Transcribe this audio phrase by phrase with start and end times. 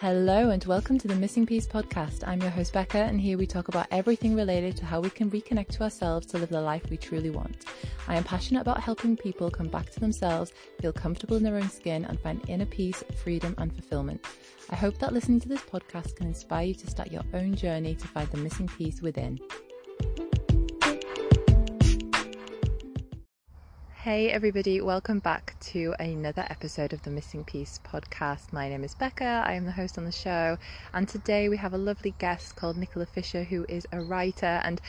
[0.00, 2.26] Hello and welcome to the Missing Peace podcast.
[2.26, 5.30] I'm your host Becca and here we talk about everything related to how we can
[5.30, 7.66] reconnect to ourselves to live the life we truly want.
[8.08, 11.68] I am passionate about helping people come back to themselves, feel comfortable in their own
[11.68, 14.24] skin and find inner peace, freedom and fulfillment.
[14.70, 17.94] I hope that listening to this podcast can inspire you to start your own journey
[17.94, 19.38] to find the missing piece within.
[24.04, 28.50] Hey, everybody, welcome back to another episode of the Missing Peace podcast.
[28.50, 30.56] My name is Becca, I am the host on the show,
[30.94, 34.62] and today we have a lovely guest called Nicola Fisher, who is a writer.
[34.64, 34.80] And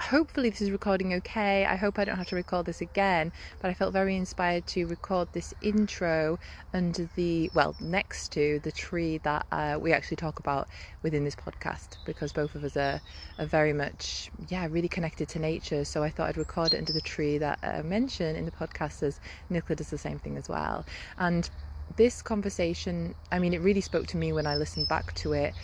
[0.00, 1.64] hopefully this is recording okay.
[1.64, 4.86] I hope I don't have to record this again, but I felt very inspired to
[4.86, 6.38] record this intro
[6.74, 10.68] under the, well, next to the tree that uh, we actually talk about
[11.02, 13.00] within this podcast because both of us are,
[13.38, 15.84] are very much, yeah, really connected to nature.
[15.84, 19.02] So I thought I'd record it under the tree that I mentioned in the podcast
[19.02, 20.84] as Nicola does the same thing as well.
[21.18, 21.48] And
[21.96, 25.54] this conversation, I mean, it really spoke to me when I listened back to it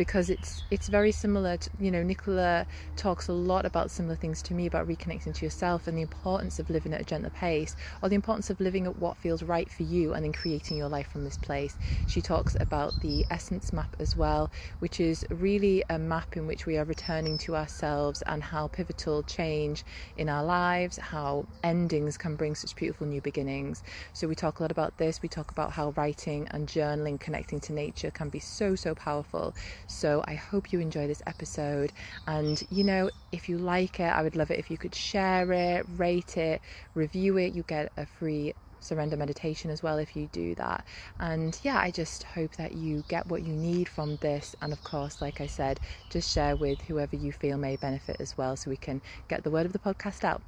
[0.00, 2.66] because it's it's very similar to you know Nicola
[2.96, 6.58] talks a lot about similar things to me about reconnecting to yourself and the importance
[6.58, 9.70] of living at a gentler pace or the importance of living at what feels right
[9.70, 11.76] for you and then creating your life from this place.
[12.06, 16.64] She talks about the essence map as well which is really a map in which
[16.64, 19.84] we are returning to ourselves and how pivotal change
[20.16, 23.82] in our lives how endings can bring such beautiful new beginnings.
[24.14, 25.20] So we talk a lot about this.
[25.22, 29.54] We talk about how writing and journaling connecting to nature can be so so powerful
[29.90, 31.92] so I hope you enjoy this episode.
[32.26, 35.52] And you know, if you like it, I would love it if you could share
[35.52, 36.62] it, rate it,
[36.94, 37.54] review it.
[37.54, 40.84] You get a free surrender meditation as well if you do that.
[41.18, 44.56] And yeah, I just hope that you get what you need from this.
[44.62, 48.36] And of course, like I said, just share with whoever you feel may benefit as
[48.36, 50.42] well so we can get the word of the podcast out.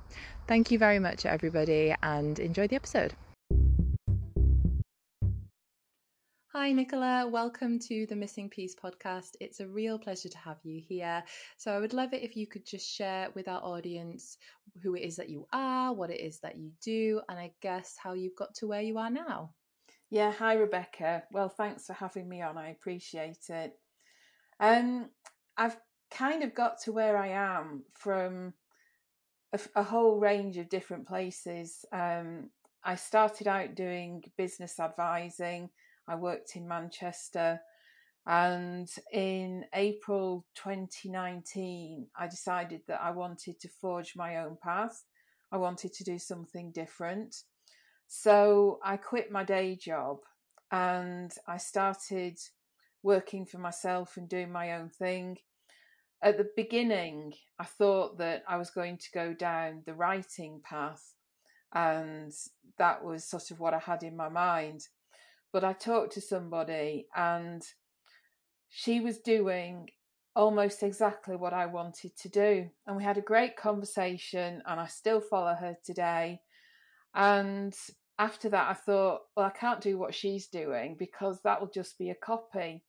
[0.48, 3.14] Thank you very much, everybody, and enjoy the episode.
[6.54, 7.26] Hi, Nicola.
[7.26, 9.36] Welcome to the Missing Peace podcast.
[9.40, 11.24] It's a real pleasure to have you here.
[11.56, 14.36] So, I would love it if you could just share with our audience
[14.82, 17.96] who it is that you are, what it is that you do, and I guess
[17.96, 19.54] how you've got to where you are now.
[20.10, 21.22] Yeah, hi, Rebecca.
[21.32, 22.58] Well, thanks for having me on.
[22.58, 23.72] I appreciate it.
[24.60, 25.08] Um,
[25.56, 25.78] I've
[26.10, 28.52] kind of got to where I am from
[29.54, 31.86] a, a whole range of different places.
[31.94, 32.50] Um,
[32.84, 35.70] I started out doing business advising
[36.08, 37.60] I worked in Manchester.
[38.26, 45.04] And in April 2019, I decided that I wanted to forge my own path.
[45.50, 47.42] I wanted to do something different.
[48.06, 50.18] So I quit my day job
[50.70, 52.38] and I started
[53.02, 55.38] working for myself and doing my own thing.
[56.22, 61.14] At the beginning, I thought that I was going to go down the writing path,
[61.74, 62.32] and
[62.78, 64.86] that was sort of what I had in my mind
[65.52, 67.62] but I talked to somebody and
[68.68, 69.90] she was doing
[70.34, 72.70] almost exactly what I wanted to do.
[72.86, 76.40] And we had a great conversation, and I still follow her today.
[77.14, 77.74] And
[78.18, 81.98] after that, I thought, well, I can't do what she's doing because that will just
[81.98, 82.82] be a copy.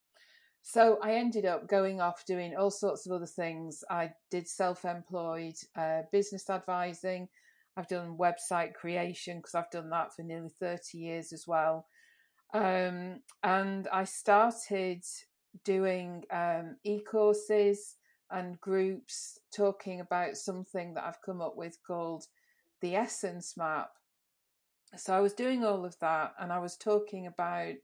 [0.62, 3.84] So I ended up going off doing all sorts of other things.
[3.90, 7.28] I did self employed uh, business advising.
[7.76, 11.86] I've done website creation because I've done that for nearly 30 years as well.
[12.54, 15.02] Um, and I started
[15.64, 17.96] doing um, e courses
[18.30, 22.24] and groups talking about something that I've come up with called
[22.80, 23.90] the Essence Map.
[24.96, 27.74] So I was doing all of that and I was talking about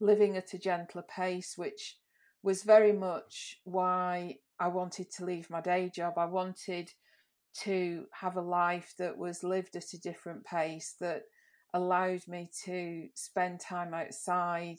[0.00, 1.96] living at a gentler pace, which
[2.42, 6.14] was very much why I wanted to leave my day job.
[6.18, 6.92] I wanted
[7.62, 11.22] to have a life that was lived at a different pace, that
[11.74, 14.78] allowed me to spend time outside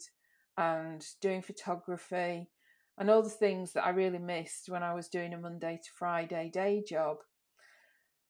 [0.56, 2.48] and doing photography
[2.98, 5.90] and all the things that I really missed when I was doing a Monday to
[5.94, 7.18] Friday day job.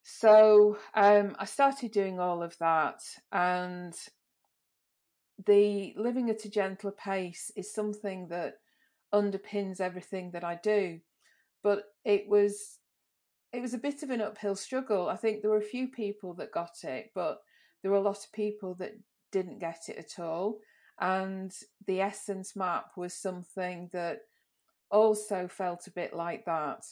[0.03, 3.95] So um, I started doing all of that, and
[5.45, 8.55] the living at a gentler pace is something that
[9.13, 11.01] underpins everything that I do.
[11.63, 12.79] But it was
[13.53, 15.09] it was a bit of an uphill struggle.
[15.09, 17.39] I think there were a few people that got it, but
[17.87, 18.99] there were a lot of people that
[19.31, 20.59] didn't get it at all.
[20.99, 21.53] And
[21.87, 24.23] the essence map was something that
[24.91, 26.85] also felt a bit like that.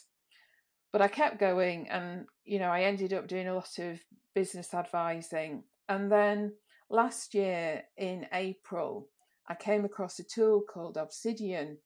[0.93, 3.99] But I kept going, and you know, I ended up doing a lot of
[4.33, 5.65] business advising.
[5.89, 6.53] And then
[6.89, 9.09] last year in April,
[9.49, 11.79] I came across a tool called Obsidian,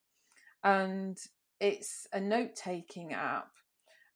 [0.63, 1.17] and
[1.59, 3.49] it's a note taking app.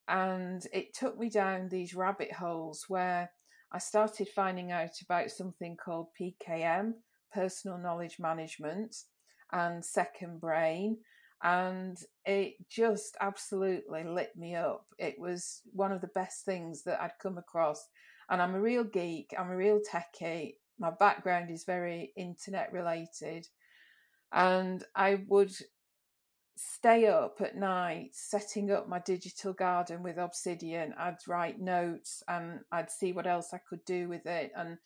[0.07, 3.31] And it took me down these rabbit holes where
[3.73, 6.93] I started finding out about something called PKM,
[7.33, 8.95] Personal Knowledge Management,
[9.51, 10.97] and second brain
[11.43, 14.85] and it just absolutely lit me up.
[14.97, 17.85] It was one of the best things that I'd come across.
[18.29, 20.55] And I'm a real geek, I'm a real techie.
[20.79, 23.45] My background is very internet related.
[24.31, 25.51] And I would
[26.55, 30.93] stay up at night setting up my digital garden with obsidian.
[30.97, 34.51] I'd write notes and I'd see what else I could do with it.
[34.55, 34.77] And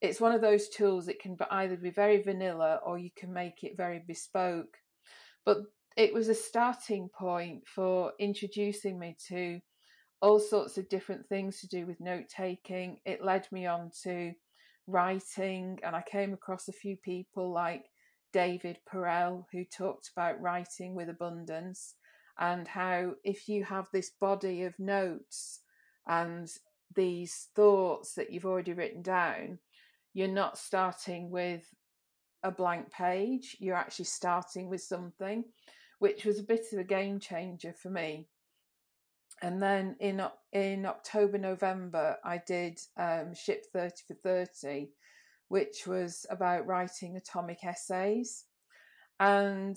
[0.00, 3.64] it's one of those tools that can either be very vanilla or you can make
[3.64, 4.76] it very bespoke.
[5.44, 5.58] But
[5.96, 9.60] it was a starting point for introducing me to
[10.20, 12.98] all sorts of different things to do with note taking.
[13.04, 14.32] It led me on to
[14.86, 17.84] writing, and I came across a few people like
[18.32, 21.94] David Perell who talked about writing with abundance
[22.38, 25.60] and how if you have this body of notes
[26.06, 26.48] and
[26.94, 29.58] these thoughts that you've already written down,
[30.14, 31.74] you're not starting with
[32.42, 35.44] a blank page, you're actually starting with something
[35.98, 38.28] which was a bit of a game changer for me.
[39.40, 40.22] And then in
[40.52, 44.90] in October November, I did um, Ship Thirty for Thirty,
[45.48, 48.44] which was about writing atomic essays,
[49.20, 49.76] and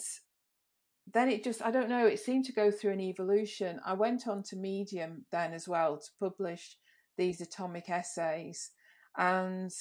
[1.11, 3.79] then it just I don't know it seemed to go through an evolution.
[3.85, 6.77] I went on to Medium then as well to publish
[7.17, 8.71] these atomic essays,
[9.17, 9.71] and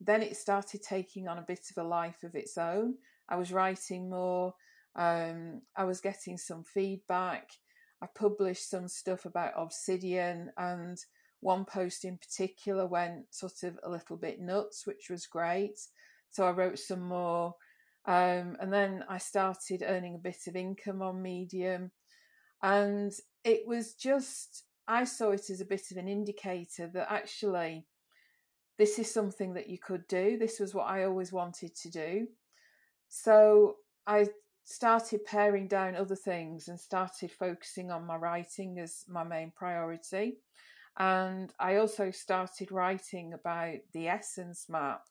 [0.00, 2.94] then it started taking on a bit of a life of its own.
[3.28, 4.54] I was writing more
[4.96, 7.50] um, I was getting some feedback.
[8.02, 10.98] I published some stuff about Obsidian, and
[11.44, 15.78] one post in particular went sort of a little bit nuts, which was great.
[16.30, 17.54] So I wrote some more.
[18.06, 21.90] Um, and then I started earning a bit of income on Medium.
[22.62, 23.12] And
[23.44, 27.84] it was just, I saw it as a bit of an indicator that actually
[28.78, 30.38] this is something that you could do.
[30.38, 32.26] This was what I always wanted to do.
[33.10, 33.76] So
[34.06, 34.28] I
[34.64, 40.38] started paring down other things and started focusing on my writing as my main priority.
[40.98, 45.02] And I also started writing about the essence map.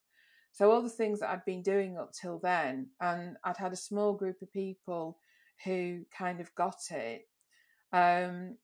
[0.51, 3.77] So, all the things that I'd been doing up till then, and I'd had a
[3.77, 5.17] small group of people
[5.65, 7.27] who kind of got it.
[7.91, 8.57] Um,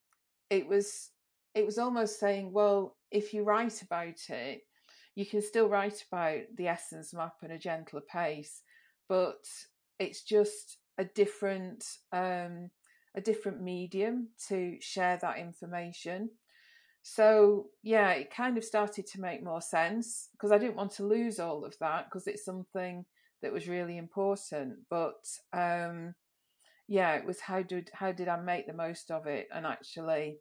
[0.50, 1.12] it was
[1.56, 4.62] it was almost saying, well, if you write about it,
[5.15, 8.62] you can still write about the essence map at a gentler pace,
[9.07, 9.44] but
[10.00, 12.69] it's just a different um,
[13.15, 16.30] a different medium to share that information.
[17.12, 21.08] So yeah, it kind of started to make more sense because I didn't want to
[21.08, 23.04] lose all of that because it's something
[23.42, 24.78] that was really important.
[24.92, 26.14] But um,
[26.88, 30.38] yeah, it was how did how did I make the most of it and actually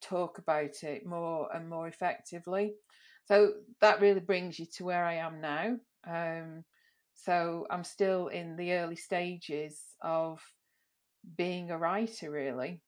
[0.00, 2.72] talk about it more and more effectively.
[3.26, 5.76] So that really brings you to where I am now.
[6.06, 6.64] Um,
[7.14, 10.40] so I'm still in the early stages of
[11.36, 12.80] being a writer, really.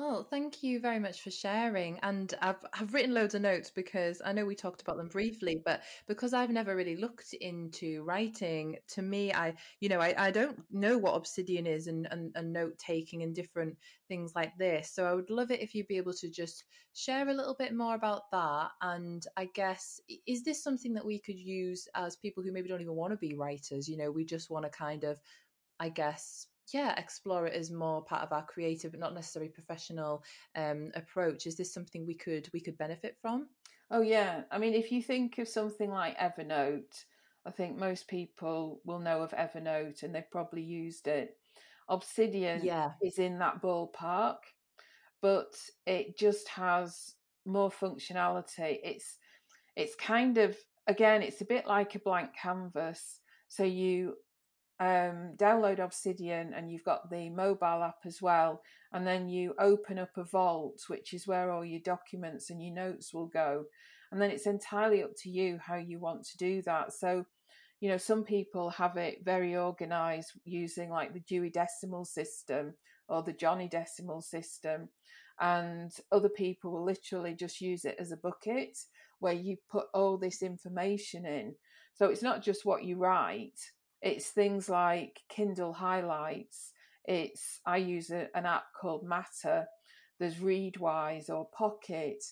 [0.00, 1.98] Well, thank you very much for sharing.
[2.02, 5.60] And I've I've written loads of notes because I know we talked about them briefly,
[5.62, 10.30] but because I've never really looked into writing, to me, I you know I, I
[10.30, 13.76] don't know what obsidian is and, and, and note taking and different
[14.08, 14.90] things like this.
[14.90, 16.64] So I would love it if you'd be able to just
[16.94, 18.70] share a little bit more about that.
[18.80, 22.80] And I guess is this something that we could use as people who maybe don't
[22.80, 23.86] even want to be writers?
[23.86, 25.18] You know, we just want to kind of
[25.78, 30.22] I guess yeah explore it as more part of our creative but not necessarily professional
[30.56, 31.46] um, approach.
[31.46, 33.48] Is this something we could we could benefit from?
[33.90, 34.42] Oh yeah.
[34.50, 37.04] I mean if you think of something like evernote
[37.46, 41.36] i think most people will know of evernote and they've probably used it.
[41.88, 42.92] Obsidian yeah.
[43.02, 44.38] is in that ballpark
[45.20, 45.54] but
[45.86, 47.14] it just has
[47.46, 48.78] more functionality.
[48.82, 49.18] It's
[49.76, 53.20] it's kind of again it's a bit like a blank canvas.
[53.48, 54.14] So you
[54.80, 58.62] um, download Obsidian and you've got the mobile app as well.
[58.92, 62.74] And then you open up a vault, which is where all your documents and your
[62.74, 63.66] notes will go.
[64.10, 66.94] And then it's entirely up to you how you want to do that.
[66.94, 67.26] So,
[67.80, 72.74] you know, some people have it very organized using like the Dewey Decimal System
[73.08, 74.88] or the Johnny Decimal System.
[75.38, 78.78] And other people will literally just use it as a bucket
[79.20, 81.54] where you put all this information in.
[81.94, 83.58] So it's not just what you write,
[84.02, 86.72] it's things like Kindle highlights.
[87.04, 89.66] It's I use a, an app called Matter.
[90.18, 92.22] There's Readwise or Pocket.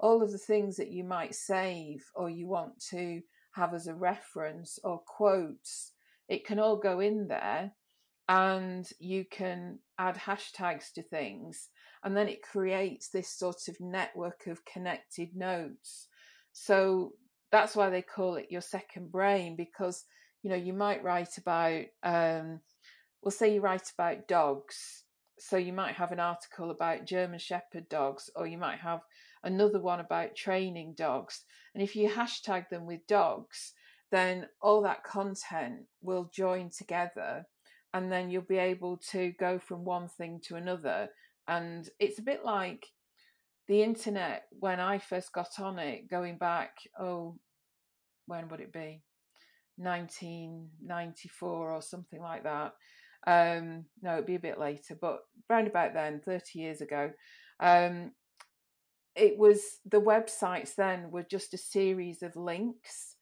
[0.00, 3.20] All of the things that you might save or you want to
[3.52, 5.92] have as a reference or quotes,
[6.28, 7.72] it can all go in there
[8.28, 11.68] and you can add hashtags to things
[12.04, 16.08] and then it creates this sort of network of connected notes
[16.52, 17.12] so
[17.50, 20.04] that's why they call it your second brain because
[20.42, 22.60] you know, you might write about, um,
[23.22, 25.04] well, say you write about dogs.
[25.38, 29.00] So you might have an article about German Shepherd dogs, or you might have
[29.44, 31.44] another one about training dogs.
[31.74, 33.72] And if you hashtag them with dogs,
[34.10, 37.46] then all that content will join together
[37.94, 41.08] and then you'll be able to go from one thing to another.
[41.46, 42.86] And it's a bit like
[43.66, 47.38] the internet when I first got on it, going back, oh,
[48.26, 49.02] when would it be?
[49.78, 52.74] 1994 or something like that.
[53.26, 57.10] Um, no, it'd be a bit later, but round about then, 30 years ago.
[57.60, 58.12] Um,
[59.16, 63.16] it was the websites then were just a series of links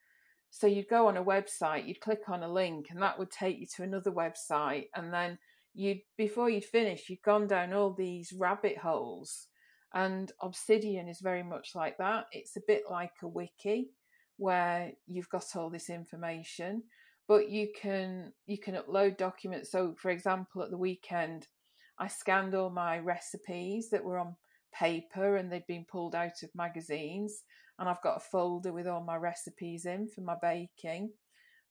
[0.56, 3.58] so you'd go on a website, you'd click on a link, and that would take
[3.58, 5.38] you to another website, and then
[5.74, 9.48] you'd before you'd finish, you'd gone down all these rabbit holes.
[9.92, 12.24] And Obsidian is very much like that.
[12.32, 13.90] It's a bit like a wiki
[14.36, 16.82] where you've got all this information,
[17.28, 19.70] but you can you can upload documents.
[19.70, 21.48] So, for example, at the weekend,
[21.98, 24.36] I scanned all my recipes that were on
[24.72, 27.42] paper and they'd been pulled out of magazines
[27.78, 31.10] and I've got a folder with all my recipes in for my baking.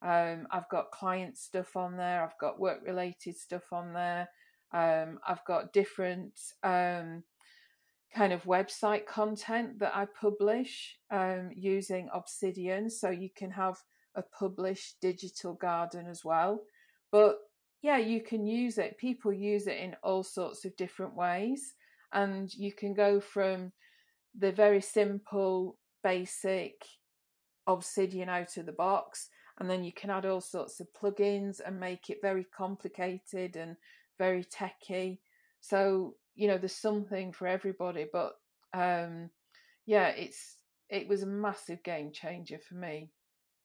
[0.02, 2.22] Um, I've got client stuff on there.
[2.22, 4.28] I've got work related stuff on there.
[4.72, 7.24] Um, I've got different um,
[8.14, 12.90] kind of website content that I publish um, using Obsidian.
[12.90, 13.76] So you can have
[14.14, 16.60] a published digital garden as well.
[17.12, 17.38] But
[17.82, 18.98] yeah, you can use it.
[18.98, 21.74] People use it in all sorts of different ways.
[22.12, 23.72] And you can go from
[24.38, 26.74] the very simple basic
[27.66, 31.80] Obsidian out of the box, and then you can add all sorts of plugins and
[31.80, 33.76] make it very complicated and
[34.18, 35.20] very techy.
[35.60, 38.06] So you know, there's something for everybody.
[38.12, 38.34] But
[38.74, 39.30] um,
[39.86, 40.56] yeah, it's
[40.88, 43.10] it was a massive game changer for me.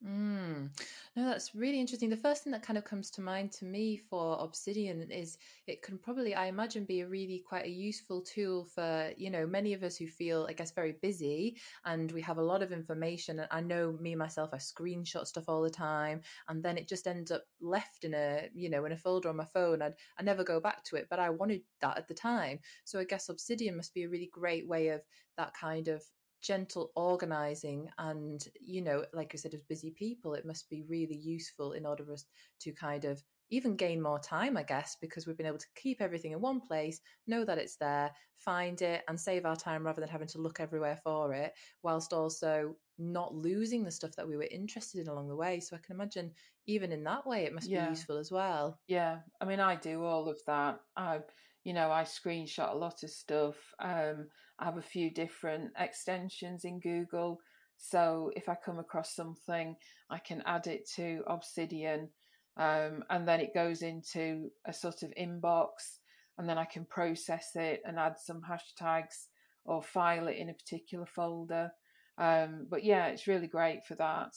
[0.03, 0.72] Mm.
[1.15, 2.10] No, that's really interesting.
[2.10, 5.84] The first thing that kind of comes to mind to me for Obsidian is it
[5.84, 9.74] can probably, I imagine, be a really quite a useful tool for, you know, many
[9.74, 13.38] of us who feel, I guess, very busy and we have a lot of information.
[13.41, 17.05] And I know me myself, I screenshot stuff all the time and then it just
[17.05, 19.84] ends up left in a, you know, in a folder on my phone.
[19.84, 22.60] I'd, I never go back to it, but I wanted that at the time.
[22.86, 25.03] So I guess Obsidian must be a really great way of
[25.38, 26.03] that kind of
[26.41, 31.15] gentle organizing and you know like i said as busy people it must be really
[31.15, 32.25] useful in order for us
[32.60, 36.01] to kind of even gain more time i guess because we've been able to keep
[36.01, 40.01] everything in one place know that it's there find it and save our time rather
[40.01, 44.38] than having to look everywhere for it whilst also not losing the stuff that we
[44.38, 45.60] were interested in along the way.
[45.60, 46.31] So i can imagine
[46.67, 47.86] even in that way it must yeah.
[47.86, 48.79] be useful as well.
[48.88, 49.19] Yeah.
[49.39, 50.79] I mean i do all of that.
[50.95, 51.19] I
[51.63, 53.56] you know, I screenshot a lot of stuff.
[53.80, 54.27] Um,
[54.60, 57.39] I have a few different extensions in Google.
[57.77, 59.75] So if I come across something,
[60.10, 62.10] I can add it to Obsidian
[62.58, 66.00] um, and then it goes into a sort of inbox
[66.38, 69.27] and then I can process it and add some hashtags
[69.65, 71.72] or file it in a particular folder.
[72.18, 74.36] Um, but yeah, it's really great for that.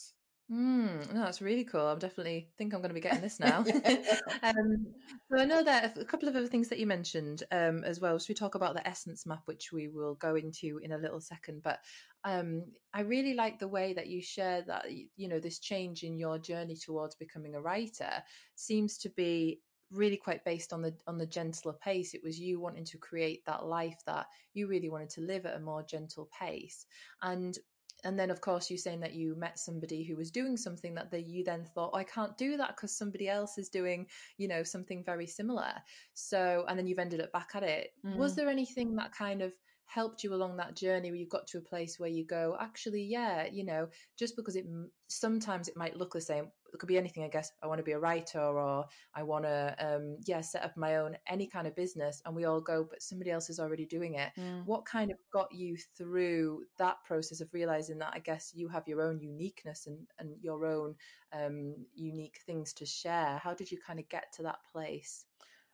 [0.51, 1.87] Mm, no, that's really cool.
[1.87, 3.65] I'm definitely think I'm going to be getting this now.
[4.43, 4.85] um,
[5.31, 8.19] so I know that a couple of other things that you mentioned um, as well.
[8.19, 11.19] So we talk about the essence map, which we will go into in a little
[11.19, 11.63] second.
[11.63, 11.79] But
[12.23, 16.19] um, I really like the way that you share that you know this change in
[16.19, 18.11] your journey towards becoming a writer
[18.53, 19.61] seems to be
[19.91, 23.45] really quite based on the on the gentler pace it was you wanting to create
[23.45, 24.25] that life that
[24.55, 26.87] you really wanted to live at a more gentle pace
[27.21, 27.59] and
[28.05, 31.11] and then of course you saying that you met somebody who was doing something that
[31.11, 34.05] they, you then thought oh, i can't do that because somebody else is doing
[34.37, 35.73] you know something very similar
[36.13, 38.15] so and then you've ended up back at it mm.
[38.15, 39.51] was there anything that kind of
[39.85, 43.03] helped you along that journey where you've got to a place where you go actually
[43.03, 43.87] yeah you know
[44.17, 44.65] just because it
[45.07, 46.45] sometimes it might look the same.
[46.73, 47.51] It could be anything i guess.
[47.63, 50.97] I want to be a writer or i want to um yeah set up my
[50.97, 54.15] own any kind of business and we all go but somebody else is already doing
[54.15, 54.31] it.
[54.37, 54.65] Mm.
[54.65, 58.87] what kind of got you through that process of realizing that i guess you have
[58.87, 60.95] your own uniqueness and and your own
[61.33, 63.39] um unique things to share?
[63.43, 65.25] How did you kind of get to that place?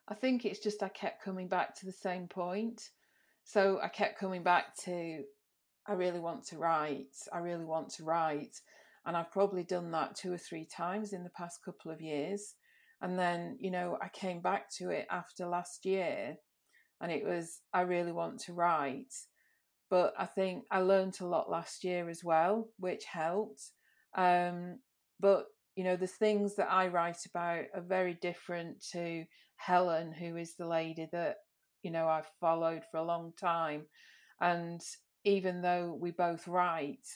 [0.07, 2.89] I think it's just i kept coming back to the same point
[3.43, 5.23] so I kept coming back to,
[5.87, 7.15] I really want to write.
[7.33, 8.61] I really want to write.
[9.05, 12.55] And I've probably done that two or three times in the past couple of years.
[13.01, 16.37] And then, you know, I came back to it after last year
[17.01, 19.13] and it was, I really want to write.
[19.89, 23.71] But I think I learned a lot last year as well, which helped.
[24.15, 24.79] Um,
[25.19, 30.37] but, you know, the things that I write about are very different to Helen, who
[30.37, 31.37] is the lady that
[31.83, 33.83] you know I've followed for a long time.
[34.39, 34.81] And
[35.23, 37.07] even though we both write,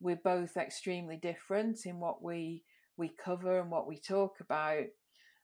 [0.00, 2.64] we're both extremely different in what we
[2.96, 4.84] we cover and what we talk about.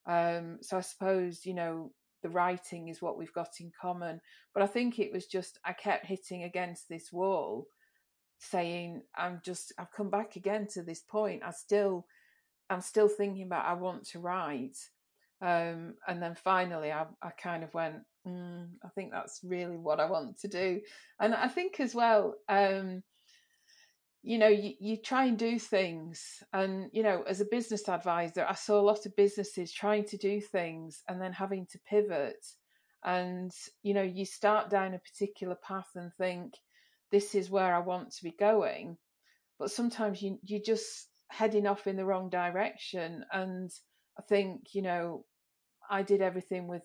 [0.07, 4.21] Um, so I suppose, you know, the writing is what we've got in common.
[4.55, 7.67] But I think it was just, I kept hitting against this wall
[8.39, 11.43] saying, I'm just, I've come back again to this point.
[11.45, 12.07] I still,
[12.71, 14.77] I'm still thinking about, I want to write.
[15.41, 17.97] Um, and then finally, I, I kind of went,
[18.29, 20.81] mm, I think that's really what I want to do.
[21.21, 23.03] And I think as well, um,
[24.23, 26.43] you know, you, you try and do things.
[26.53, 30.17] And, you know, as a business advisor, I saw a lot of businesses trying to
[30.17, 32.45] do things and then having to pivot.
[33.05, 36.55] And, you know, you start down a particular path and think,
[37.11, 38.99] this is where I want to be going.
[39.59, 43.25] But sometimes you, you're just heading off in the wrong direction.
[43.33, 43.71] And
[44.19, 45.25] I think, you know,
[45.89, 46.83] I did everything with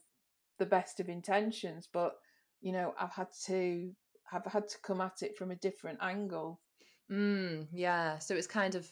[0.60, 2.16] the best of intentions, but,
[2.62, 3.92] you know, I've had to,
[4.26, 6.60] have had to come at it from a different angle.
[7.12, 8.18] Mm, yeah.
[8.20, 8.92] So it's kind of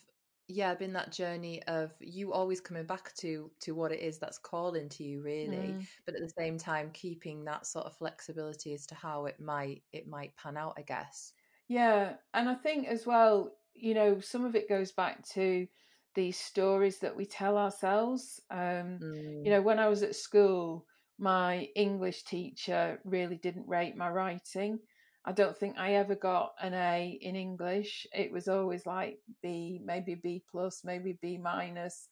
[0.53, 4.37] yeah, been that journey of you always coming back to to what it is that's
[4.37, 5.87] calling to you really, mm.
[6.05, 9.83] but at the same time keeping that sort of flexibility as to how it might
[9.93, 11.33] it might pan out, I guess.
[11.67, 15.67] Yeah, and I think as well, you know, some of it goes back to
[16.15, 18.41] these stories that we tell ourselves.
[18.49, 19.45] Um, mm.
[19.45, 20.85] You know, when I was at school,
[21.19, 24.79] my English teacher really didn't rate my writing.
[25.23, 28.07] I don't think I ever got an A in English.
[28.11, 32.07] It was always like B, maybe B plus, maybe B minus.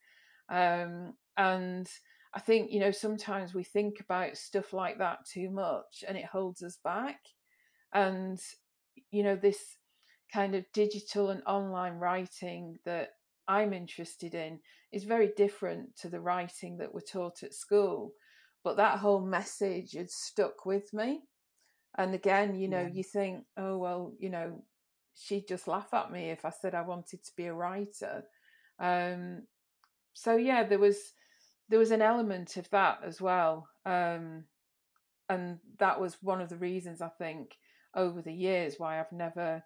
[0.47, 1.89] Um, and
[2.33, 6.25] I think, you know, sometimes we think about stuff like that too much and it
[6.25, 7.19] holds us back.
[7.93, 8.39] And,
[9.09, 9.77] you know, this
[10.31, 13.09] kind of digital and online writing that
[13.47, 14.59] I'm interested in
[14.91, 18.11] is very different to the writing that we're taught at school.
[18.69, 21.21] But that whole message had stuck with me.
[21.97, 22.93] And again, you know, yeah.
[22.93, 24.61] you think, oh, well, you know,
[25.15, 28.25] she'd just laugh at me if I said I wanted to be a writer.
[28.77, 29.47] Um,
[30.13, 30.99] so yeah, there was
[31.67, 34.43] there was an element of that as well, um,
[35.29, 37.57] and that was one of the reasons I think
[37.95, 39.63] over the years why I've never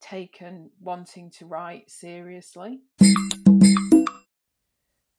[0.00, 2.80] taken wanting to write seriously.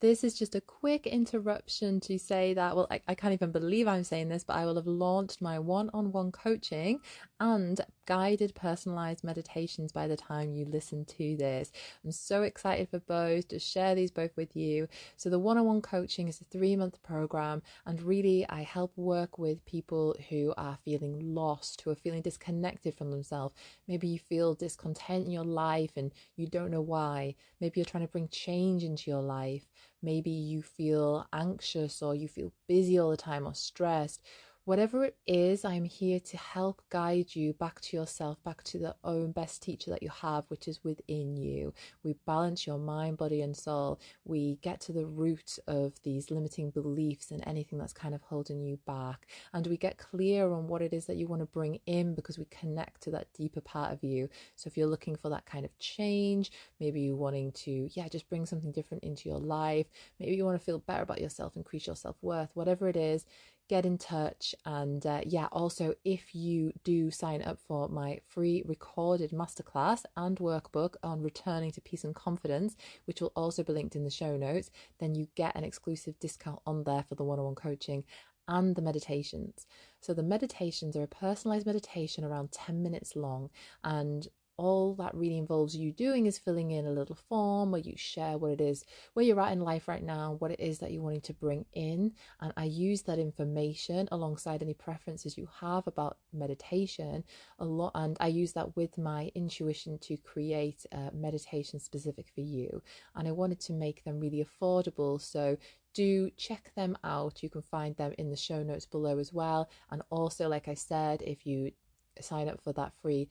[0.01, 3.85] This is just a quick interruption to say that, well, I, I can't even believe
[3.85, 7.01] I'm saying this, but I will have launched my one on one coaching
[7.41, 11.73] and guided personalized meditations by the time you listen to this.
[12.03, 14.87] I'm so excited for both to share these both with you.
[15.17, 18.93] So, the one on one coaching is a three month program, and really, I help
[18.95, 23.53] work with people who are feeling lost, who are feeling disconnected from themselves.
[23.85, 27.35] Maybe you feel discontent in your life and you don't know why.
[27.59, 29.65] Maybe you're trying to bring change into your life
[30.01, 34.21] maybe you feel anxious or you feel busy all the time or stressed
[34.69, 38.95] Whatever it is, I'm here to help guide you back to yourself, back to the
[39.03, 41.73] own best teacher that you have, which is within you.
[42.03, 43.99] We balance your mind, body, and soul.
[44.25, 48.61] We get to the root of these limiting beliefs and anything that's kind of holding
[48.61, 49.25] you back.
[49.53, 52.37] And we get clear on what it is that you want to bring in because
[52.37, 54.29] we connect to that deeper part of you.
[54.55, 58.29] So if you're looking for that kind of change, maybe you're wanting to, yeah, just
[58.29, 59.87] bring something different into your life,
[60.19, 63.25] maybe you want to feel better about yourself, increase your self worth, whatever it is,
[63.69, 64.53] get in touch.
[64.65, 70.37] And uh, yeah, also, if you do sign up for my free recorded masterclass and
[70.37, 74.35] workbook on returning to peace and confidence, which will also be linked in the show
[74.35, 78.03] notes, then you get an exclusive discount on there for the one on one coaching
[78.47, 79.67] and the meditations.
[80.01, 83.51] So, the meditations are a personalized meditation around 10 minutes long,
[83.83, 84.27] and
[84.59, 88.37] all that really involves you doing is filling in a little form where you share
[88.37, 91.01] what it is, where you're at in life right now, what it is that you're
[91.01, 92.11] wanting to bring in.
[92.41, 97.23] And I use that information alongside any preferences you have about meditation
[97.57, 97.93] a lot.
[97.95, 102.81] And I use that with my intuition to create a meditation specific for you.
[103.15, 105.21] And I wanted to make them really affordable.
[105.21, 105.55] So
[105.93, 107.41] do check them out.
[107.41, 109.69] You can find them in the show notes below as well.
[109.89, 111.71] And also, like I said, if you
[112.19, 113.29] sign up for that free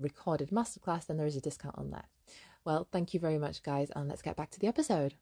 [0.00, 2.06] recorded masterclass, then there is a discount on that.
[2.64, 5.14] Well, thank you very much, guys, and let's get back to the episode.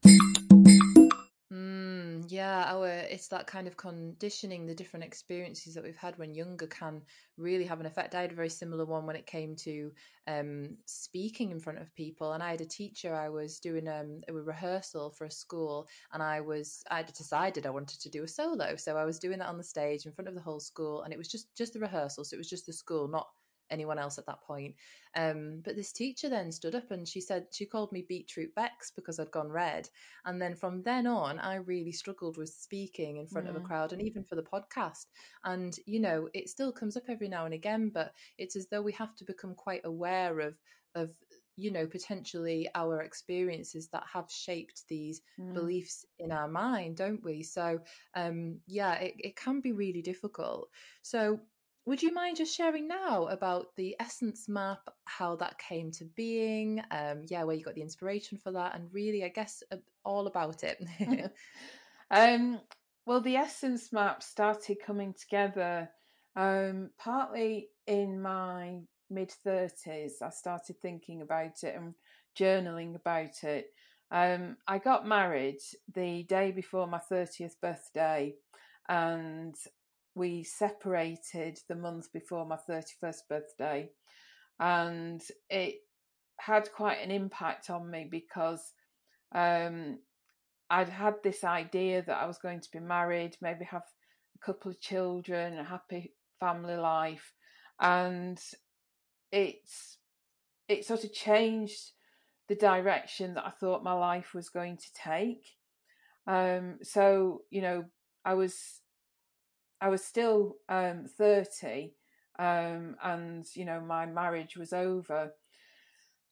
[1.51, 6.35] Mm, yeah, our it's that kind of conditioning, the different experiences that we've had when
[6.35, 7.01] younger can
[7.37, 8.13] really have an effect.
[8.13, 9.91] I had a very similar one when it came to
[10.27, 13.15] um, speaking in front of people, and I had a teacher.
[13.15, 17.71] I was doing um, a rehearsal for a school, and I was I decided I
[17.71, 20.27] wanted to do a solo, so I was doing that on the stage in front
[20.27, 22.67] of the whole school, and it was just just the rehearsal, so it was just
[22.67, 23.27] the school, not
[23.71, 24.75] anyone else at that point.
[25.15, 28.91] Um, but this teacher then stood up and she said she called me Beetroot Bex
[28.91, 29.89] because I'd gone red.
[30.25, 33.51] And then from then on, I really struggled with speaking in front mm.
[33.51, 35.05] of a crowd and even for the podcast.
[35.43, 38.81] And you know, it still comes up every now and again, but it's as though
[38.81, 40.55] we have to become quite aware of
[40.95, 41.11] of
[41.59, 45.53] you know potentially our experiences that have shaped these Mm.
[45.53, 47.79] beliefs in our mind don't we so
[48.15, 50.69] um yeah it, it can be really difficult
[51.01, 51.39] so
[51.89, 56.81] would you mind just sharing now about the essence map how that came to being
[56.91, 60.27] um yeah where you got the inspiration for that and really i guess uh, all
[60.27, 60.77] about it
[62.11, 62.59] um,
[63.05, 65.89] well, the essence map started coming together
[66.35, 70.21] um, partly in my mid 30s.
[70.21, 71.95] I started thinking about it and
[72.37, 73.67] journaling about it.
[74.11, 75.59] Um, I got married
[75.93, 78.35] the day before my 30th birthday,
[78.87, 79.55] and
[80.15, 83.89] we separated the month before my 31st birthday.
[84.59, 85.75] And it
[86.39, 88.73] had quite an impact on me because
[89.33, 89.99] um,
[90.69, 93.83] I'd had this idea that I was going to be married, maybe have
[94.35, 97.33] a couple of children, a happy family life,
[97.79, 98.39] and
[99.31, 99.97] it's
[100.67, 101.91] it sort of changed
[102.47, 105.45] the direction that I thought my life was going to take.
[106.27, 107.85] Um, so you know,
[108.23, 108.78] I was
[109.81, 111.93] I was still um, thirty,
[112.37, 115.31] um, and you know my marriage was over,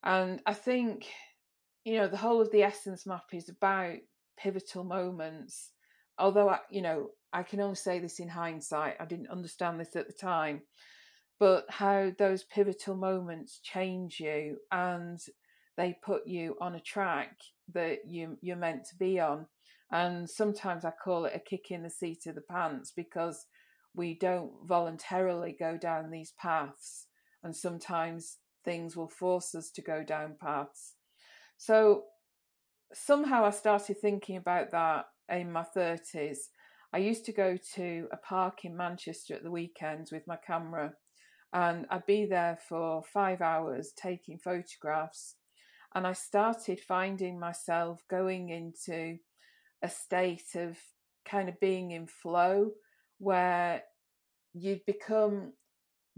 [0.02, 1.06] and I think
[1.84, 3.96] you know the whole of the essence map is about
[4.38, 5.72] pivotal moments.
[6.18, 8.96] Although I, you know, I can only say this in hindsight.
[9.00, 10.62] I didn't understand this at the time,
[11.38, 15.20] but how those pivotal moments change you and
[15.76, 17.38] they put you on a track
[17.72, 19.46] that you you're meant to be on.
[19.90, 23.46] And sometimes I call it a kick in the seat of the pants because
[23.94, 27.06] we don't voluntarily go down these paths,
[27.42, 30.94] and sometimes things will force us to go down paths.
[31.56, 32.04] So
[32.92, 36.38] somehow I started thinking about that in my 30s.
[36.92, 40.92] I used to go to a park in Manchester at the weekends with my camera,
[41.52, 45.36] and I'd be there for five hours taking photographs.
[45.94, 49.18] And I started finding myself going into
[49.82, 50.78] a state of
[51.24, 52.70] kind of being in flow
[53.18, 53.82] where
[54.54, 55.52] you'd become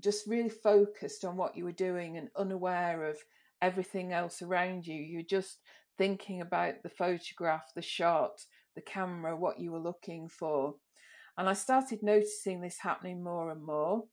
[0.00, 3.18] just really focused on what you were doing and unaware of
[3.60, 4.94] everything else around you.
[4.94, 5.58] You're just
[5.98, 8.40] thinking about the photograph, the shot,
[8.74, 10.74] the camera, what you were looking for.
[11.36, 14.04] And I started noticing this happening more and more.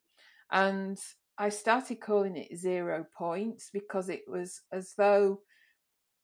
[0.52, 0.98] And
[1.38, 5.42] I started calling it zero points because it was as though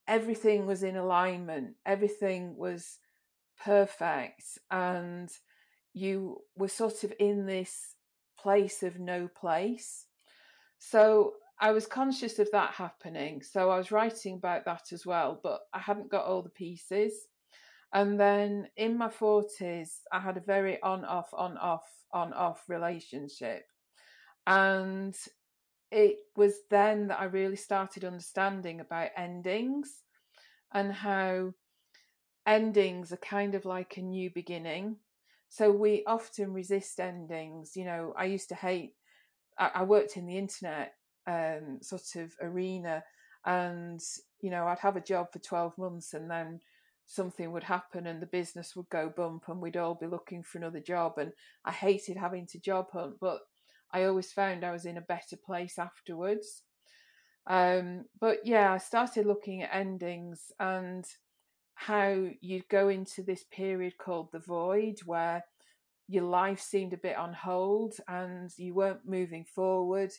[0.08, 3.00] everything was in alignment, everything was
[3.64, 5.30] perfect, and
[5.94, 7.96] you were sort of in this
[8.40, 10.08] place of no place.
[10.80, 13.42] So I was conscious of that happening.
[13.42, 17.14] So I was writing about that as well, but I hadn't got all the pieces.
[17.94, 22.64] And then in my 40s, I had a very on off, on off, on off
[22.68, 23.66] relationship.
[24.48, 25.16] And
[25.92, 30.02] it was then that I really started understanding about endings
[30.74, 31.54] and how
[32.46, 34.98] endings are kind of like a new beginning.
[35.50, 37.76] So we often resist endings.
[37.76, 38.96] You know, I used to hate,
[39.58, 40.96] I, I worked in the internet
[41.28, 43.04] um, sort of arena,
[43.46, 44.02] and,
[44.42, 46.60] you know, I'd have a job for 12 months and then
[47.06, 50.58] something would happen and the business would go bump and we'd all be looking for
[50.58, 51.18] another job.
[51.18, 51.34] And
[51.66, 53.42] I hated having to job hunt, but
[53.92, 56.64] I always found I was in a better place afterwards.
[57.46, 61.06] Um, but yeah, I started looking at endings and
[61.76, 65.44] how you'd go into this period called the void where
[66.08, 70.12] your life seemed a bit on hold and you weren't moving forward.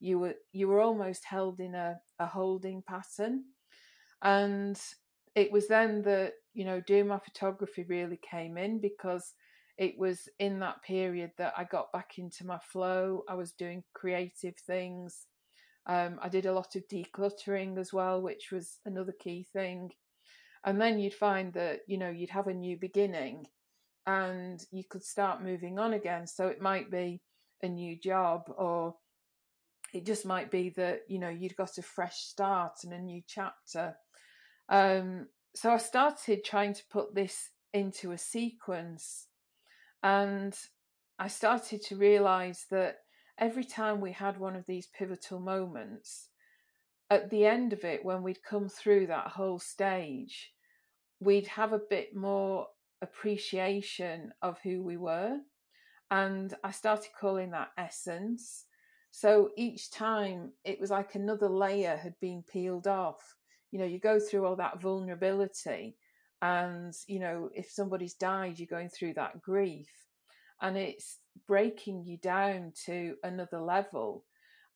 [0.00, 3.44] You were you were almost held in a, a holding pattern.
[4.22, 4.80] And
[5.34, 9.34] it was then that, you know, doing my photography really came in because
[9.78, 13.24] it was in that period that I got back into my flow.
[13.28, 15.26] I was doing creative things.
[15.86, 19.90] Um, I did a lot of decluttering as well, which was another key thing.
[20.64, 23.46] And then you'd find that, you know, you'd have a new beginning
[24.06, 26.26] and you could start moving on again.
[26.26, 27.20] So it might be
[27.62, 28.94] a new job or
[29.92, 33.22] it just might be that, you know, you'd got a fresh start and a new
[33.26, 33.96] chapter.
[34.68, 39.26] Um, so I started trying to put this into a sequence
[40.02, 40.56] and
[41.18, 42.98] I started to realize that
[43.38, 46.28] every time we had one of these pivotal moments,
[47.12, 50.52] at the end of it, when we'd come through that whole stage,
[51.20, 52.68] we'd have a bit more
[53.02, 55.36] appreciation of who we were.
[56.10, 58.64] And I started calling that essence.
[59.10, 63.36] So each time it was like another layer had been peeled off.
[63.70, 65.96] You know, you go through all that vulnerability,
[66.40, 69.88] and, you know, if somebody's died, you're going through that grief,
[70.62, 74.24] and it's breaking you down to another level.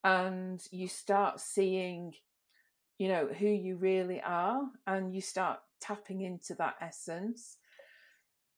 [0.04, 2.14] And you start seeing
[2.98, 7.58] you know, who you really are and you start tapping into that essence.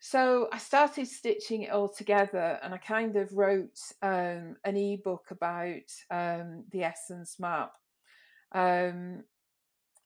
[0.01, 5.27] So I started stitching it all together and I kind of wrote um, an ebook
[5.31, 7.73] about um, the essence map.
[8.53, 9.25] Um,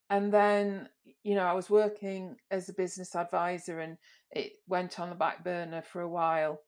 [0.08, 0.88] and then,
[1.22, 3.98] you know, I was working as a business advisor and
[4.30, 6.60] it went on the back burner for a while.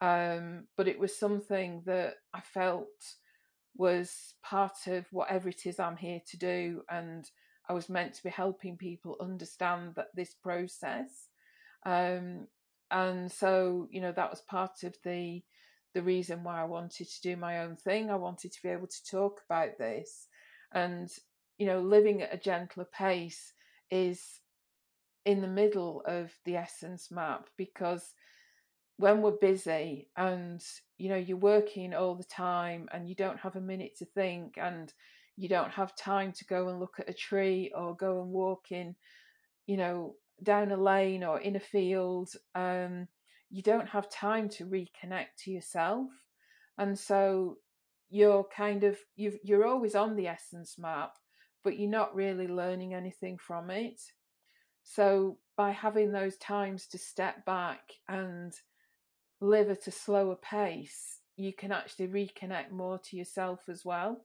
[0.00, 2.88] Um, but it was something that I felt
[3.80, 6.82] was part of whatever it is I'm here to do.
[6.90, 7.24] And
[7.66, 11.28] I was meant to be helping people understand that this process.
[11.86, 12.48] Um,
[12.90, 15.42] and so, you know, that was part of the
[15.94, 18.10] the reason why I wanted to do my own thing.
[18.10, 20.28] I wanted to be able to talk about this.
[20.72, 21.08] And,
[21.58, 23.54] you know, living at a gentler pace
[23.90, 24.40] is
[25.24, 28.14] in the middle of the essence map because
[28.98, 30.62] when we're busy and
[31.00, 34.54] you know you're working all the time and you don't have a minute to think
[34.56, 34.92] and
[35.36, 38.70] you don't have time to go and look at a tree or go and walk
[38.70, 38.94] in
[39.66, 43.06] you know down a lane or in a field um,
[43.50, 46.08] you don't have time to reconnect to yourself.
[46.78, 47.56] And so
[48.08, 51.12] you're kind of you you're always on the essence map
[51.62, 54.00] but you're not really learning anything from it.
[54.82, 58.52] So by having those times to step back and
[59.40, 64.24] live at a slower pace, you can actually reconnect more to yourself as well.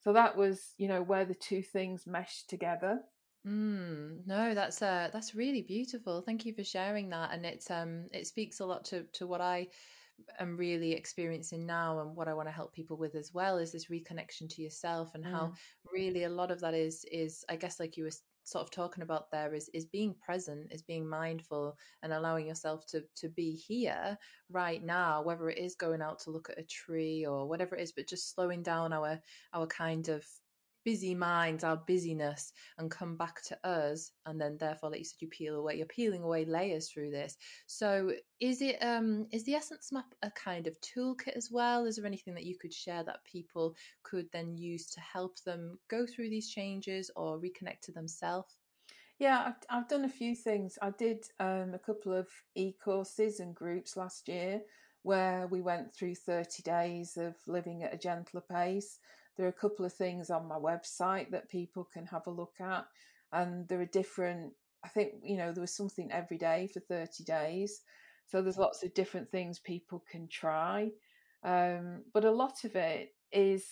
[0.00, 3.00] So that was, you know, where the two things mesh together.
[3.46, 6.22] Mm, no, that's uh that's really beautiful.
[6.22, 9.40] Thank you for sharing that, and it's um it speaks a lot to to what
[9.40, 9.68] I
[10.38, 13.72] am really experiencing now and what I want to help people with as well is
[13.72, 15.30] this reconnection to yourself and mm.
[15.30, 15.52] how
[15.92, 18.10] really a lot of that is is I guess like you were
[18.44, 22.84] sort of talking about there is is being present is being mindful and allowing yourself
[22.86, 24.16] to to be here
[24.50, 27.82] right now whether it is going out to look at a tree or whatever it
[27.82, 29.20] is but just slowing down our
[29.54, 30.24] our kind of
[30.84, 34.12] busy minds, our busyness, and come back to us.
[34.26, 35.76] And then, therefore, like you said, you peel away.
[35.76, 37.36] You're peeling away layers through this.
[37.66, 41.86] So, is it um is the essence map a kind of toolkit as well?
[41.86, 45.78] Is there anything that you could share that people could then use to help them
[45.88, 48.58] go through these changes or reconnect to themselves?
[49.18, 50.78] Yeah, I've, I've done a few things.
[50.82, 54.62] I did um, a couple of e courses and groups last year
[55.02, 58.98] where we went through 30 days of living at a gentler pace.
[59.36, 62.54] There are a couple of things on my website that people can have a look
[62.60, 62.86] at,
[63.32, 64.52] and there are different.
[64.84, 67.80] I think you know there was something every day for thirty days,
[68.26, 70.90] so there's lots of different things people can try.
[71.44, 73.64] Um, but a lot of it is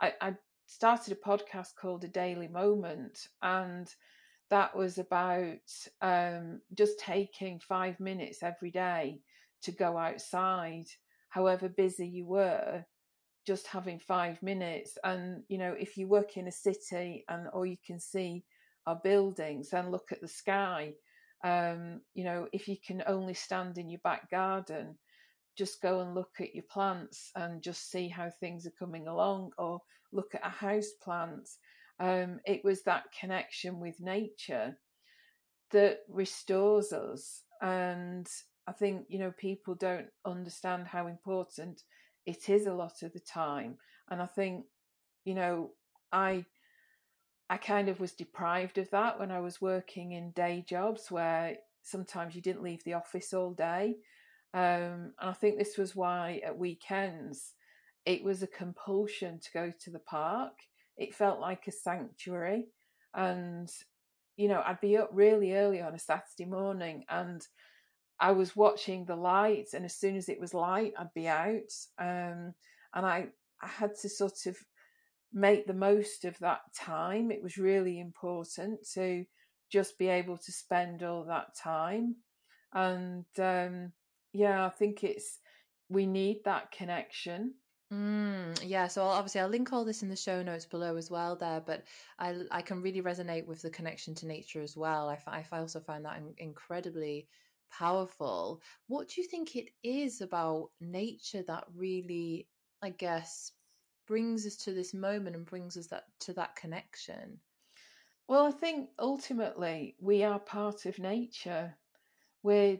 [0.00, 0.34] I, I
[0.66, 3.92] started a podcast called A Daily Moment, and
[4.50, 5.58] that was about
[6.00, 9.20] um, just taking five minutes every day
[9.62, 10.86] to go outside,
[11.28, 12.84] however busy you were,
[13.48, 14.98] just having five minutes.
[15.04, 18.44] And, you know, if you work in a city and all you can see
[18.86, 20.92] are buildings and look at the sky,
[21.42, 24.98] um, you know, if you can only stand in your back garden,
[25.56, 29.52] just go and look at your plants and just see how things are coming along
[29.56, 29.80] or
[30.12, 31.48] look at a house plant.
[31.98, 34.76] Um, it was that connection with nature
[35.70, 37.44] that restores us.
[37.62, 38.28] And
[38.66, 41.82] I think, you know, people don't understand how important
[42.28, 43.78] it is a lot of the time.
[44.10, 44.66] And I think,
[45.24, 45.70] you know,
[46.12, 46.44] I
[47.48, 51.56] I kind of was deprived of that when I was working in day jobs where
[51.82, 53.96] sometimes you didn't leave the office all day.
[54.52, 57.54] Um, and I think this was why at weekends
[58.04, 60.52] it was a compulsion to go to the park.
[60.98, 62.66] It felt like a sanctuary.
[63.14, 63.70] And,
[64.36, 67.40] you know, I'd be up really early on a Saturday morning and
[68.20, 71.72] I was watching the lights, and as soon as it was light, I'd be out.
[71.98, 72.54] Um,
[72.94, 73.28] and I,
[73.62, 74.56] I had to sort of
[75.32, 77.30] make the most of that time.
[77.30, 79.24] It was really important to
[79.70, 82.16] just be able to spend all that time.
[82.72, 83.92] And um,
[84.32, 85.38] yeah, I think it's,
[85.88, 87.54] we need that connection.
[87.92, 91.10] Mm, yeah, so I'll, obviously I'll link all this in the show notes below as
[91.10, 91.84] well there, but
[92.18, 95.08] I I can really resonate with the connection to nature as well.
[95.08, 97.28] I, I also find that incredibly
[97.70, 98.60] powerful.
[98.86, 102.48] What do you think it is about nature that really,
[102.82, 103.52] I guess,
[104.06, 107.40] brings us to this moment and brings us that to that connection?
[108.28, 111.76] Well, I think ultimately we are part of nature.
[112.42, 112.78] We're,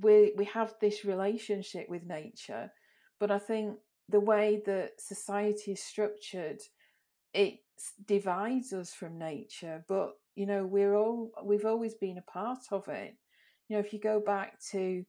[0.00, 2.72] we we have this relationship with nature,
[3.18, 3.78] but I think
[4.08, 6.60] the way that society is structured,
[7.34, 7.60] it
[8.06, 9.84] divides us from nature.
[9.88, 13.16] But you know, we're all we've always been a part of it.
[13.70, 15.04] You know, if you go back to,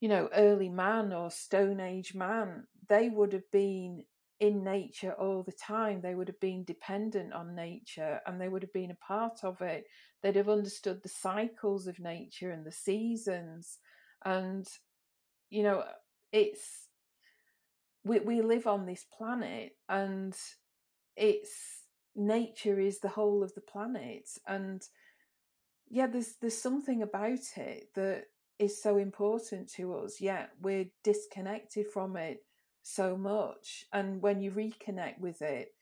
[0.00, 4.04] you know, early man or Stone Age man, they would have been
[4.40, 6.00] in nature all the time.
[6.00, 9.60] They would have been dependent on nature and they would have been a part of
[9.60, 9.84] it.
[10.24, 13.78] They'd have understood the cycles of nature and the seasons.
[14.24, 14.66] And,
[15.48, 15.84] you know,
[16.32, 16.88] it's,
[18.02, 20.34] we, we live on this planet and
[21.16, 21.84] it's,
[22.16, 24.28] nature is the whole of the planet.
[24.48, 24.82] And
[25.88, 28.24] yeah, there's, there's something about it that
[28.58, 32.42] is so important to us, yet we're disconnected from it
[32.82, 33.84] so much.
[33.92, 35.72] And when you reconnect with it,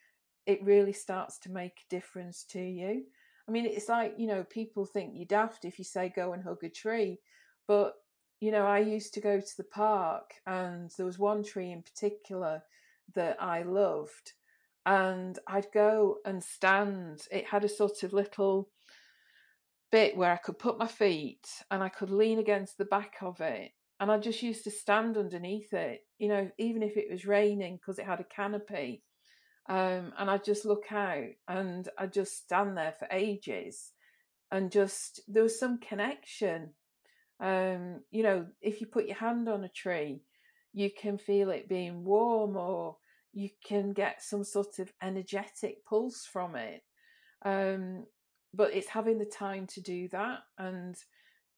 [0.46, 3.04] it really starts to make a difference to you.
[3.48, 6.42] I mean, it's like, you know, people think you're daft if you say go and
[6.42, 7.18] hug a tree.
[7.66, 7.94] But,
[8.40, 11.82] you know, I used to go to the park and there was one tree in
[11.82, 12.62] particular
[13.14, 14.32] that I loved.
[14.86, 17.22] And I'd go and stand.
[17.30, 18.68] It had a sort of little
[19.94, 23.40] bit where I could put my feet and I could lean against the back of
[23.40, 27.24] it and I just used to stand underneath it, you know, even if it was
[27.24, 29.04] raining because it had a canopy.
[29.68, 33.92] Um, and I just look out and I just stand there for ages
[34.50, 36.70] and just there was some connection.
[37.38, 40.22] Um, you know, if you put your hand on a tree,
[40.72, 42.96] you can feel it being warm or
[43.32, 46.82] you can get some sort of energetic pulse from it.
[47.44, 48.06] Um,
[48.54, 50.96] but it's having the time to do that and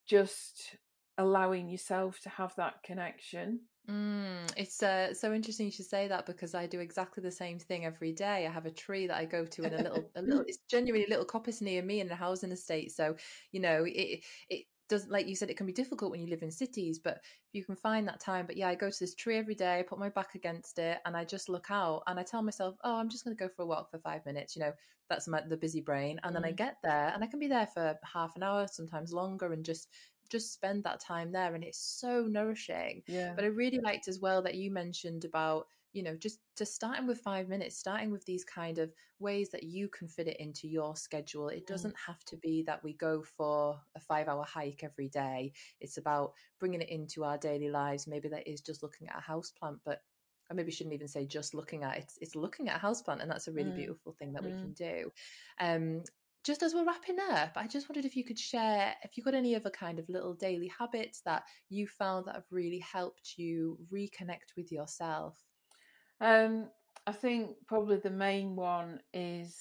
[0.06, 0.76] just
[1.18, 3.60] allowing yourself to have that connection.
[3.88, 7.58] Mm, it's uh, so interesting you should say that because I do exactly the same
[7.58, 8.46] thing every day.
[8.46, 10.44] I have a tree that I go to in a little, a little.
[10.46, 12.92] It's genuinely a little coppice near me in a housing estate.
[12.92, 13.16] So
[13.52, 16.42] you know, it it does like you said it can be difficult when you live
[16.42, 19.14] in cities but if you can find that time but yeah i go to this
[19.14, 22.18] tree every day I put my back against it and i just look out and
[22.18, 24.56] i tell myself oh i'm just going to go for a walk for five minutes
[24.56, 24.72] you know
[25.08, 26.34] that's my the busy brain and mm.
[26.34, 26.56] then i mm.
[26.56, 29.88] get there and i can be there for half an hour sometimes longer and just
[30.28, 34.20] just spend that time there and it's so nourishing yeah but i really liked as
[34.20, 38.24] well that you mentioned about you know just just starting with five minutes starting with
[38.26, 41.66] these kind of ways that you can fit it into your schedule it mm.
[41.66, 45.96] doesn't have to be that we go for a five hour hike every day it's
[45.96, 49.50] about bringing it into our daily lives maybe that is just looking at a house
[49.58, 50.02] plant but
[50.48, 52.02] I maybe shouldn't even say just looking at it.
[52.04, 53.78] It's, it's looking at a houseplant, and that's a really mm.
[53.78, 54.46] beautiful thing that mm.
[54.46, 55.12] we can do.
[55.58, 56.02] Um,
[56.46, 59.34] just as we're wrapping up, I just wondered if you could share if you got
[59.34, 63.76] any other kind of little daily habits that you found that have really helped you
[63.92, 65.36] reconnect with yourself.
[66.20, 66.68] Um,
[67.06, 69.56] I think probably the main one is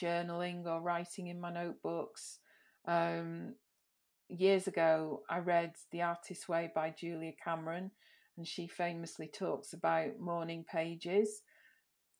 [0.00, 2.38] journaling or writing in my notebooks.
[2.86, 3.54] Um,
[4.28, 7.90] years ago, I read The Artist's Way by Julia Cameron,
[8.36, 11.42] and she famously talks about morning pages.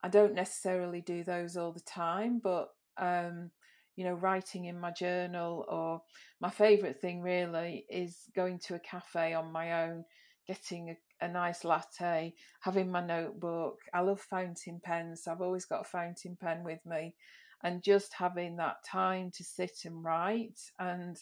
[0.03, 3.51] I don't necessarily do those all the time, but um,
[3.97, 6.01] you know, writing in my journal, or
[6.41, 10.05] my favourite thing really is going to a cafe on my own,
[10.51, 13.79] getting a, a nice latte, having my notebook.
[13.95, 17.15] I love fountain pens, I've always got a fountain pen with me,
[17.63, 21.17] and just having that time to sit and write and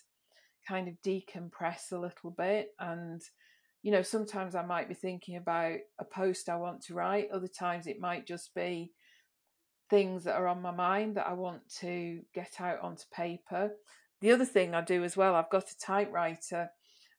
[0.66, 2.70] kind of decompress a little bit.
[2.78, 3.20] And
[3.82, 7.30] you know sometimes i might be thinking about a post i want to write.
[7.30, 8.92] Other times it might just be
[9.90, 13.72] things that are on my mind that I want to get out onto paper.
[14.20, 16.70] The other thing I do as well, I've got a typewriter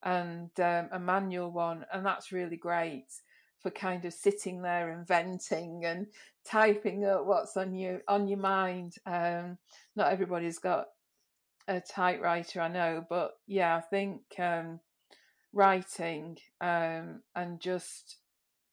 [0.03, 3.07] and um, a manual one, and that's really great
[3.59, 6.07] for kind of sitting there and venting and
[6.45, 8.95] typing up what's on your on your mind.
[9.05, 9.57] Um,
[9.95, 10.87] not everybody's got
[11.67, 14.79] a typewriter, I know, but yeah, I think um,
[15.53, 18.17] writing um, and just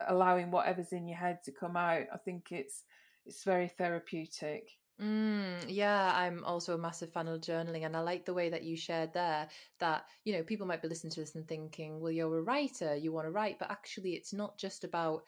[0.07, 2.85] allowing whatever's in your head to come out, I think it's
[3.27, 4.71] it's very therapeutic.
[4.99, 8.63] Mm, yeah, I'm also a massive fan of journaling, and I like the way that
[8.63, 12.13] you shared there that you know people might be listening to this and thinking, "Well,
[12.13, 15.27] you're a writer, you want to write," but actually, it's not just about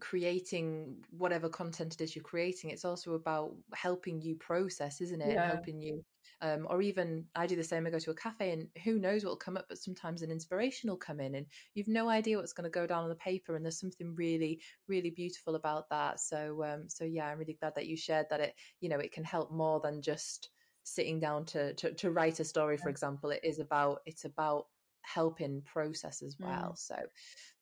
[0.00, 5.40] creating whatever content it is you're creating it's also about helping you process isn't it
[5.40, 5.44] yeah.
[5.44, 6.04] helping you
[6.44, 7.86] um, or even I do the same.
[7.86, 10.30] I go to a cafe and who knows what will come up, but sometimes an
[10.30, 13.14] inspiration will come in and you've no idea what's going to go down on the
[13.14, 13.56] paper.
[13.56, 16.20] And there's something really, really beautiful about that.
[16.20, 19.12] So, um, so yeah, I'm really glad that you shared that it, you know, it
[19.12, 20.50] can help more than just
[20.82, 23.30] sitting down to, to, to write a story, for example.
[23.30, 24.66] It is about, it's about
[25.04, 26.72] helping process as well.
[26.72, 26.78] Mm.
[26.78, 26.96] So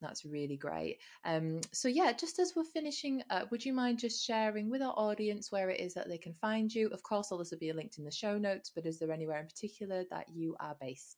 [0.00, 0.98] that's really great.
[1.24, 4.94] Um, so yeah, just as we're finishing up, would you mind just sharing with our
[4.96, 6.88] audience where it is that they can find you?
[6.88, 9.40] Of course, all this will be linked in the show notes, but is there anywhere
[9.40, 11.16] in particular that you are based?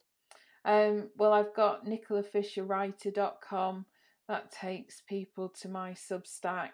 [0.65, 3.87] Um, well, I've got nicolafisherwriter.com.
[4.29, 6.71] That takes people to my Substack,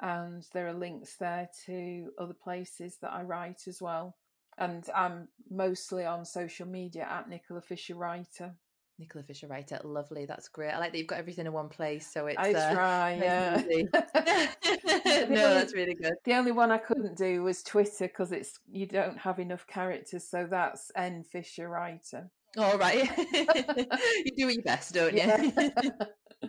[0.00, 4.16] and there are links there to other places that I write as well.
[4.56, 8.56] And I'm mostly on social media at Nicola Fisher Writer.
[8.98, 10.26] Nicola Fisher writer, lovely.
[10.26, 10.70] That's great.
[10.70, 12.38] I like that you've got everything in one place, so it's.
[12.38, 15.24] I uh, try, nice yeah.
[15.28, 16.14] no, that's really good.
[16.24, 20.28] The only one I couldn't do was Twitter because it's you don't have enough characters,
[20.28, 22.30] so that's N Fisher writer.
[22.56, 25.20] All right, you do your best, don't you?
[25.20, 25.90] Yeah.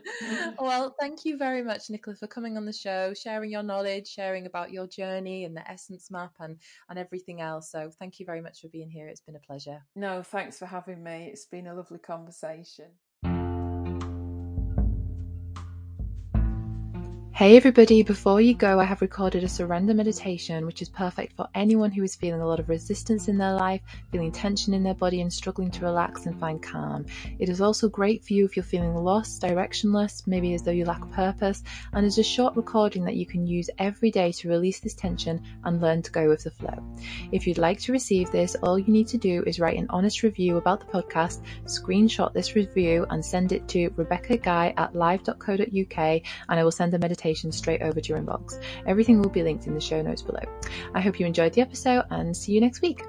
[0.59, 4.45] well, thank you very much, Nicola, for coming on the show, sharing your knowledge, sharing
[4.45, 6.57] about your journey and the essence map and
[6.89, 7.71] and everything else.
[7.71, 9.07] So, thank you very much for being here.
[9.07, 9.81] It's been a pleasure.
[9.95, 11.29] no, thanks for having me.
[11.31, 12.91] It's been a lovely conversation.
[17.39, 21.47] Hey everybody, before you go, I have recorded a surrender meditation which is perfect for
[21.55, 23.79] anyone who is feeling a lot of resistance in their life,
[24.11, 27.05] feeling tension in their body, and struggling to relax and find calm.
[27.39, 30.83] It is also great for you if you're feeling lost, directionless, maybe as though you
[30.83, 31.63] lack purpose,
[31.93, 35.41] and is a short recording that you can use every day to release this tension
[35.63, 36.83] and learn to go with the flow.
[37.31, 40.23] If you'd like to receive this, all you need to do is write an honest
[40.23, 45.97] review about the podcast, screenshot this review, and send it to Rebecca Guy at live.co.uk,
[45.97, 48.61] and I will send a meditation straight over to your inbox.
[48.85, 50.43] Everything will be linked in the show notes below.
[50.93, 53.03] I hope you enjoyed the episode and see you next week.